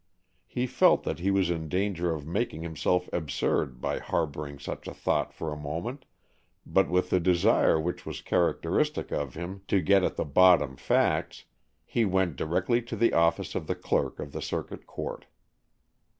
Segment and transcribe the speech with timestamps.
[0.47, 4.95] He felt that he was in danger of making himself absurd by harboring such a
[4.95, 6.05] thought for a moment,
[6.65, 11.45] but with the desire which was characteristic of him to get at the bottom facts,
[11.85, 15.27] he went directly to the office of the clerk of the Circuit Court.